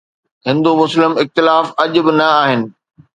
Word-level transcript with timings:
هندو 0.47 0.71
مسلم 0.81 1.11
اختلاف 1.21 1.67
اڄ 1.83 1.93
به 2.05 2.11
نه 2.19 2.27
آهن. 2.41 2.61